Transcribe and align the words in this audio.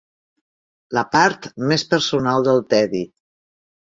La 0.97 1.01
part 1.15 1.45
més 1.71 1.85
personal 1.93 2.47
del 2.47 2.63
tedi. 2.75 3.03